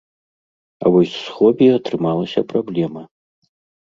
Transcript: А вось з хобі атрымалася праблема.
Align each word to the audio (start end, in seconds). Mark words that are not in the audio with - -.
А 0.83 0.91
вось 0.95 1.11
з 1.17 1.27
хобі 1.35 1.67
атрымалася 1.73 2.43
праблема. 2.55 3.03